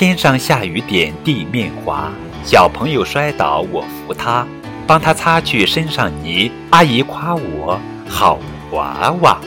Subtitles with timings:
[0.00, 2.10] 天上下雨点地面滑
[2.42, 4.46] 小朋友摔倒我扶他
[4.86, 7.78] 帮他擦去身上泥阿姨夸我
[8.08, 8.38] 好
[8.72, 9.38] 娃娃。